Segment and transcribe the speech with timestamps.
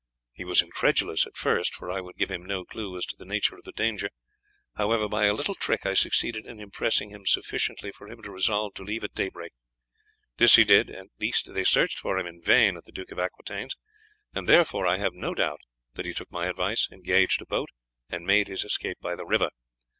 [0.33, 3.23] He was incredulous at first, for I would give him no clue as to the
[3.23, 4.09] nature of the danger;
[4.73, 8.73] however, by a little trick I succeeded in impressing him sufficiently for him to resolve
[8.73, 9.51] to leave at daybreak.
[10.37, 13.19] This he did; at least they searched for him in vain at the Duke of
[13.19, 13.75] Aquitaine's,
[14.33, 15.61] and therefore I have no doubt
[15.93, 17.69] that he took my advice, engaged a boat,
[18.09, 19.51] and made his escape by the river.